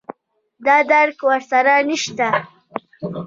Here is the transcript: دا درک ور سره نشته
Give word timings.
دا 0.65 0.77
درک 0.91 1.19
ور 1.27 1.41
سره 1.51 1.73
نشته 1.89 2.27